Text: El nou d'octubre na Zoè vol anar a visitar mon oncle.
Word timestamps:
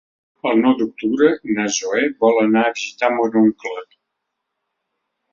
El 0.51 0.55
nou 0.61 0.71
d'octubre 0.77 1.27
na 1.57 1.65
Zoè 1.75 2.07
vol 2.25 2.39
anar 2.43 2.63
a 2.69 2.71
visitar 2.77 3.11
mon 3.17 3.37
oncle. 3.43 3.75